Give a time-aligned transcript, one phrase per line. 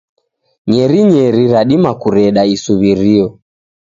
[0.69, 3.25] Nyerinyeri radima kureda isuwirio.